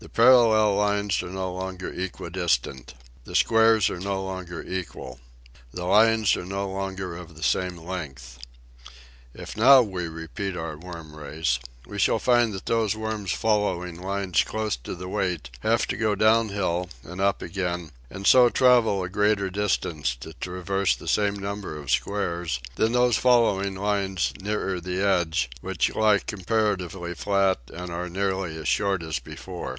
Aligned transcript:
The 0.00 0.10
parallel" 0.10 0.74
lines 0.76 1.22
are 1.22 1.30
no 1.30 1.50
longer 1.50 1.90
equidistant. 1.90 2.92
The 3.24 3.34
squares 3.34 3.88
are 3.88 3.98
no 3.98 4.22
longer 4.22 4.62
equal. 4.62 5.18
The 5.72 5.86
lines 5.86 6.36
are 6.36 6.44
no 6.44 6.68
longer 6.68 7.16
of 7.16 7.34
the 7.36 7.42
same 7.42 7.78
length. 7.78 8.38
If 9.32 9.56
now 9.56 9.80
we 9.80 10.06
repeat 10.06 10.58
our 10.58 10.76
worm 10.76 11.16
race 11.16 11.58
we 11.86 11.98
shall 11.98 12.18
find 12.18 12.52
that 12.52 12.66
those 12.66 12.94
worms 12.94 13.32
following 13.32 13.98
lines 14.00 14.44
close 14.44 14.76
to 14.76 14.94
the 14.94 15.08
weight 15.08 15.48
have 15.60 15.86
to 15.86 15.96
go 15.96 16.14
down 16.14 16.50
hill 16.50 16.90
and 17.02 17.18
up 17.20 17.40
again 17.42 17.90
and 18.10 18.26
so 18.26 18.48
travel 18.50 19.02
a 19.02 19.08
greater 19.08 19.48
distance 19.50 20.14
to 20.16 20.32
traverse 20.34 20.94
the 20.96 21.08
same 21.08 21.34
num 21.36 21.62
ber 21.62 21.76
of 21.78 21.90
squares 21.90 22.60
than 22.76 22.92
those 22.92 23.16
following 23.16 23.74
lines 23.74 24.32
nearer 24.40 24.80
the 24.82 25.00
edge 25.00 25.48
which 25.62 25.94
lie 25.94 26.18
comparatively 26.18 27.14
flat 27.14 27.58
and 27.72 27.90
are 27.90 28.08
nearly 28.10 28.56
as 28.58 28.68
short 28.68 29.02
as 29.02 29.18
before. 29.18 29.78